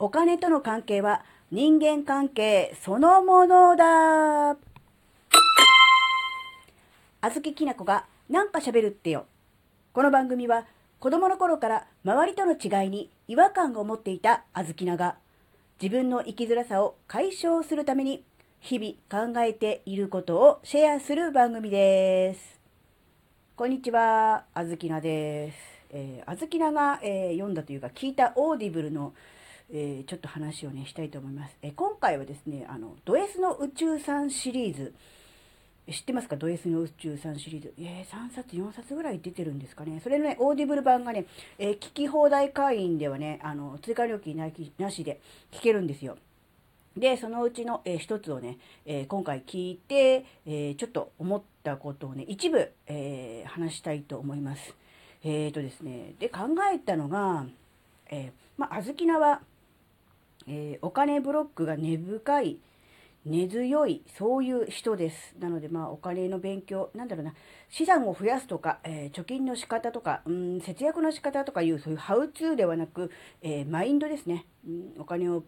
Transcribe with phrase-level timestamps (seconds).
[0.00, 4.56] お金との関係は人間関係そのものだ。
[7.20, 9.26] あずききなこがなんか喋るってよ。
[9.92, 10.66] この番組は
[11.00, 15.16] 子供の頃から周りとの違いに違和感を持っていたあずきなが
[15.82, 18.22] 自分の生きづらさを解消するために
[18.60, 22.60] 日々考えていることをシェアする番組です。
[23.56, 25.56] こんにちは、あずきなです。
[25.90, 29.12] えー、あずきなが、えー読んだというか聞いた Audible の、
[29.70, 31.56] えーちょっと話をね、したいと思います。
[31.62, 34.94] えー今回はですね、あの、ド S の宇宙さんシリーズ、
[35.90, 36.36] 知ってますか？
[36.36, 37.74] ド S の宇宙さんシリーズ。
[37.78, 40.00] えー、3冊、4冊ぐらい出てるんですかね。
[40.02, 41.26] それのね、 Audible 版がね、
[41.58, 45.20] えー聞き放題会員ではね、あの、追加料金なきなしで
[45.52, 46.16] 聞けるんですよ。
[46.96, 54.74] で、そのうちの、えー一つをね、えー今回聞いて、えちょっと思ったことをね、一部、え話したいと思います。
[55.22, 56.40] えーとですね、で、考
[56.72, 57.44] えたのが、
[58.10, 59.40] えまあ、あずきなは、
[60.48, 62.58] えーお金ブロックが根深い、
[63.26, 65.34] 根強い、そういう人です。
[65.38, 67.34] なので、まあ、お金の勉強、なんだろうな、
[67.68, 73.10] 資産を増やすとか、えー貯金の仕方とか、うん、節約の仕方とかいう、そういうハウツーではなく、
[73.42, 74.46] えーマインドですね。
[74.66, 75.44] うんお金を、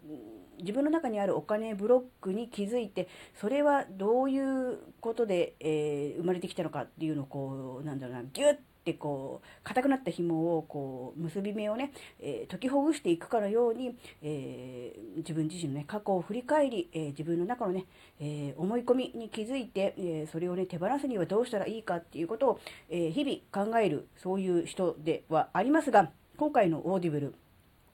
[0.58, 17.84] 自分の中にあるお金ブロックに気づいて、それはどういうことで、えー生まれてきたのかっていうのを、こう、なんだろうな、ギュッてこう硬くなった紐をこう結び目をね、えー解きほぐしていくかのように、えー自分自身の、ね、過去を振り返り、えー自分の中のね、
[18.18, 27.34] え思い込みに気づいて、えそれをね手放すにはどうしたらいいかっていうことを、え日々考えるそういう人ではありますが今回の Audible、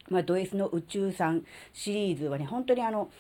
[0.09, 3.11] まあ、ド S の宇宙さんシリーズはね本当にあの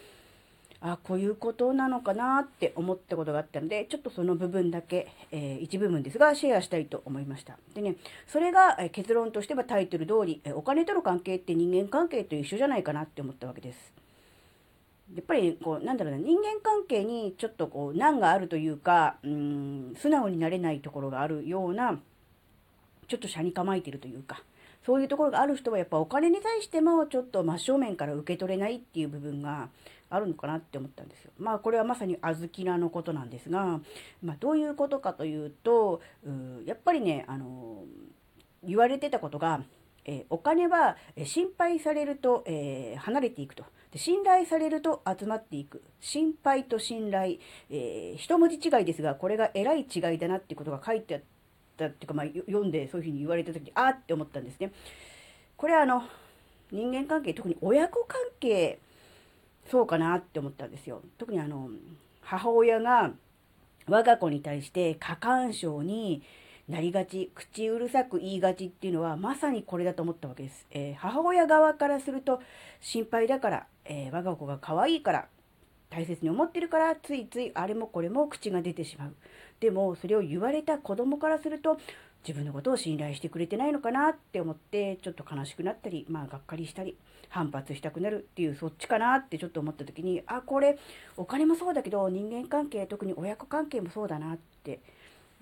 [0.80, 7.56] あこういうことなのかなって思ったことがあったのでちょっとその部分だけ、えー一部分ですがシェアしたいと思いました。
[7.74, 7.96] でね
[8.26, 13.92] それが、え結論としてはタイトル通り、えお金との関係って人間関係と一緒じゃないかなって思ったわけです。
[15.14, 22.00] やっぱりこうなんだろうな人間関係にちょっとこう難があるというかうん素直になれないところがあるような
[23.06, 24.42] ちょっと車に構えてるというか
[24.84, 29.68] そういうところがある人はやっぱお金に対してもちょっと真正面から受け取れないっていう部分が
[30.08, 31.32] あるのかなって思ったんですよ。
[31.38, 33.80] まあこれはまさに小豆菜のことなんですが、
[34.22, 36.28] まあ、どういうことかというとう
[36.64, 37.84] やっぱりねあの
[38.62, 39.62] 言われてたことが、
[40.04, 47.38] えーお金は心配されると、えー離れていくとで信頼されると集まっていく心配と信頼、
[47.70, 51.20] えー一文字違いですがこれがえらい違いだなっていうことが書いてあっ
[51.76, 54.72] たっていうか、まあ、読んでそういうふうに言われた時にあーって思ったんですね。
[55.56, 56.02] これはあの
[56.70, 58.78] 人間関係特に親子関係
[59.70, 61.02] そうかなって思ったんですよ。
[61.18, 61.70] 特にあの
[62.20, 63.12] 母親が
[63.88, 66.22] 我が子に対して過干渉に
[66.68, 70.66] なりがち、口うるさく言いがちっていうのはまさにこれだと思ったわけです。
[70.70, 72.40] えー母親側からすると
[72.80, 75.28] 心配だから、えー我が子が可愛いから、
[75.90, 79.14] 大切に思ってるからついついあれもこれも口が出てしまう。
[79.60, 81.78] でもそれを言われた子供からすると
[82.26, 86.96] 自分のことを信頼してくれてないのかなって思ってちょっと悲しくなったり、まあがっかりしたり
[87.28, 90.78] 反発したくなるっていうそっちかなってちょっと思った時にあこれ
[91.16, 94.80] お金もそうだけど人間関係特に親子関係もそうだなって、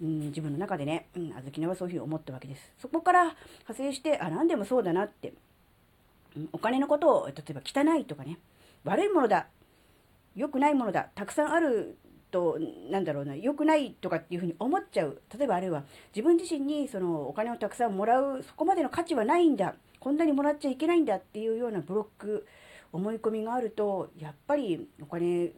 [0.03, 2.73] うん、自分の中でね、うん、あずきなはそういうふうに思ったわけです。
[2.79, 3.39] そこから派
[3.75, 5.35] 生してあ何でもそうだなって、うん
[6.53, 8.39] お金のことを例えば汚いとかね
[8.83, 9.47] 悪いものだ
[10.35, 11.97] 良くないものだたくさんある
[12.35, 12.59] と
[12.91, 15.23] なんだろうな良くないとかっていうふうに思っちゃう。
[15.39, 15.85] 例えばあるいは
[16.15, 19.77] 自分自身にそのお金をたくさんもらうそこまでの価値はないんだ。
[20.01, 22.47] こんなにもらっちゃいけないんだっていうようなブロック
[22.93, 25.53] 思い込みがあるとやっぱりお金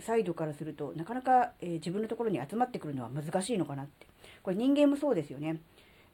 [0.00, 4.06] サイドからするとなかなか、えー自分のところに集まってくるのは難しいのかなって。
[4.42, 5.60] これ人間もそうですよね。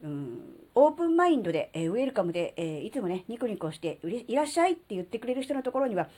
[0.02, 0.40] うん、
[0.74, 6.08] オープンマインドで、えーウェルカムで、えーいつもねニコニコしていらっしゃいって言ってくれる人のところには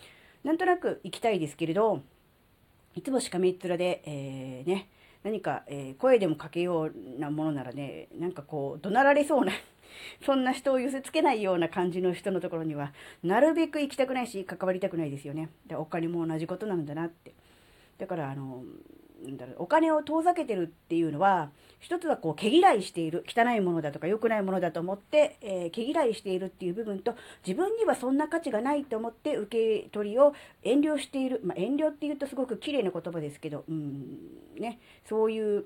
[0.43, 2.03] なんとなく行きたいですけれど
[2.95, 4.89] いつもしかめっ面で、えーね、
[5.23, 9.53] 何か、えー声でもかけようなものならね、なんかこう、怒鳴られそうな、
[10.25, 12.93] そんな人を寄せつけないような感じの人のところには、
[13.23, 15.49] なるべく行きたくないし、関わりたくないですよね。
[15.67, 17.33] でお金も同じことなんだなって。
[17.99, 18.63] だから、あの、
[19.59, 27.15] お金を遠ざけてるっていうのは、一つはこう毛嫌いしている、汚いものだとか良くないものだと思って、えー毛嫌いしているっていう部分と、
[27.47, 31.41] 自分にはそんな価値がないと思って受け取りを遠慮している。
[31.45, 34.19] まあ、遠慮っていうとすごく綺麗な言葉ですけど、うん、
[34.59, 34.79] ね、
[35.09, 35.65] そういう、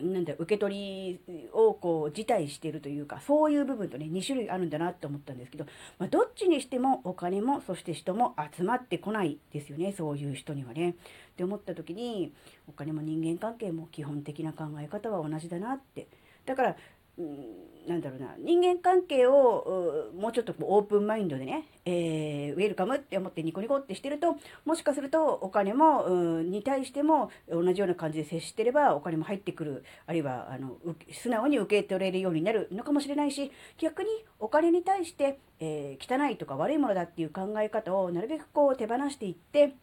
[0.00, 5.66] なんだ受け取りをこう辞退しているというかそういう部分とね2種類あるんだなって思ったんですけど、
[5.98, 10.90] まあ、どっちにしてもお金もそして人も集まってこないですよねそういう人にはね。
[10.90, 10.94] っ
[11.38, 12.32] て思った時に
[12.68, 16.08] お金も人間関係も基本的な考え方は同じだなって
[16.46, 16.76] だから
[17.18, 30.76] うん、なんだろうな、人間関係をもうちょっとオープンマインドでね、えー、ウェルカムって思ってニコニコってしてると、もしかするとお金も、に対しても同じような感じで接してればお金も入ってくる、あるいはあの
[31.10, 39.74] 素直に受け取れるようになるのかもしれないし、逆にお金に対して、えー、汚いとか悪いものだっていう考え方をなるべくこう手放していって、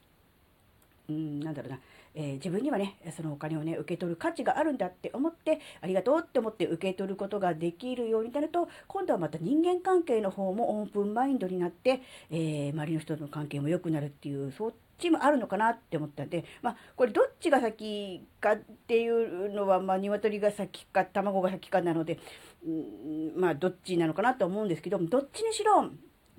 [1.10, 1.80] うん、なんだろうな、
[2.16, 12.02] えー、自分にはね、そのお金をね、受け取る価値があるんだって思って、ありがとうって思って受け取ることができるようになると、今度はまた人間関係の方もオープンマインドになって、
[12.32, 22.20] えー、周りの人との関係も良くなるっていう、そっちもあるのかなって思ったんで、まあ、これどっちが先かっていうのは、まあ、鶏が先か卵が先かなので、
[22.66, 25.90] うん、まあ、どっちなのかなと思うんですけど、どっちにしろ、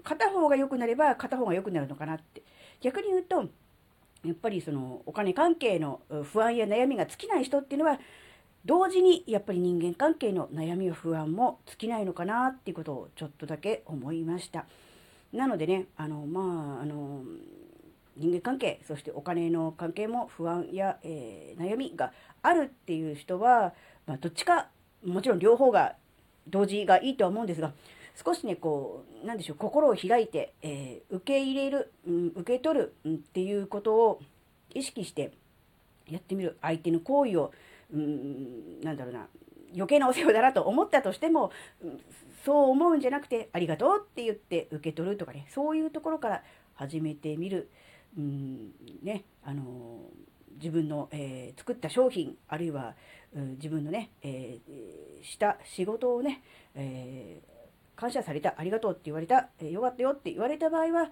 [0.03, 2.43] 片方が良くなれば片方が良くなるのかなって。
[2.81, 3.49] 逆に言うと、
[4.27, 7.99] やっぱりそのお金関係の不安や悩みが尽きない人っていうのは
[8.67, 14.67] 同時にやっぱり人間関係の悩みや不安も尽きないのかなっていうことをちょっとだけ思いました。
[15.33, 17.23] なのでね、あの、まあ、あの、
[18.17, 22.13] 人間関係、そしてお金の関係も不安や、えー、悩みが
[22.43, 23.73] あるっていう人は、
[24.07, 24.69] まあ、どっちか、
[25.05, 25.95] もちろん両方が
[26.49, 27.73] 同時がいいとは思うんですが、
[28.25, 34.21] 少しね、こう、なんでしょう、心を開いて、えー、受け入れる、うん、受け取る、うん、っていうことを
[34.73, 35.33] 意識して
[36.09, 36.57] やってみる。
[36.63, 37.53] 相手の行為を、
[37.93, 39.29] うん、なんだろうな、
[39.75, 41.51] 余計なお世話だなと思ったとしても、
[41.83, 42.01] うん、
[42.45, 46.43] そう思うんじゃなくて、ありがとうって言って受け取るとかね、そういうところから
[46.75, 47.69] 始めてみる。
[48.17, 48.73] うん、
[49.03, 50.01] ね、あの
[50.55, 52.95] 自分の、えー、作った商品、あるいは、
[53.35, 56.43] うん、自分のね、えー、した仕事をね、
[56.75, 57.56] えー
[57.97, 61.11] 感謝された、ありがとうって言われた、えー、よかったよって言われた場合は、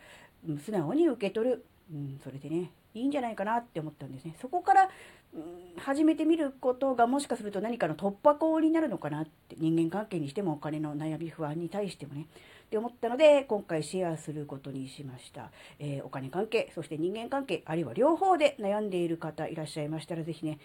[0.49, 4.37] うん、素直に受け取る、うん、それでね、いいんじゃないかなって思ったんですね。
[4.41, 4.89] そこから、
[5.35, 5.43] うん、
[5.79, 12.27] 始めてみることがもしかすると何かの突破口になるのかなって、人間関係にしてもお金の悩み不安に対してもね、
[12.67, 15.51] って思ったので、今回シェアすることにしました。
[15.79, 20.59] えー、お金関係、そして人間関係、あるいは両方で悩んでいる方いらっしゃいましたら、是非ね、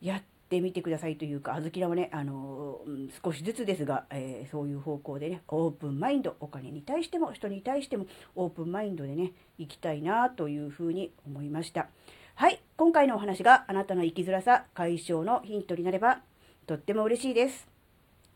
[0.00, 8.06] やってってみてくださいというか、あずきらはね、あのー、少しずつですが、えー、そういう方向でね、オープンマインド、お金に対しても、人に対しても、
[8.36, 11.88] オープンマインドでね、行きたいなというふうに思いました。
[12.36, 16.20] はい、今回のお話があなたの生きづらさ解消のヒントになれば、
[16.66, 17.66] とっても嬉しいです。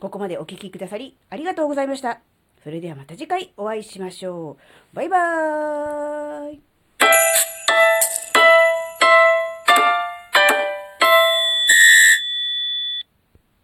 [0.01, 2.21] ここまでお聴きくださり、ありがとうございました。
[2.65, 4.57] それではまた次回お会いしましょ
[4.93, 4.97] う。
[4.97, 6.70] バイバーイ